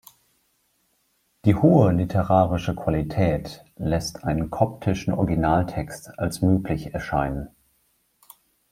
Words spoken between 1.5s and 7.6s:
hohe literarische Qualität lässt einen koptischen Originaltext als möglich erscheinen.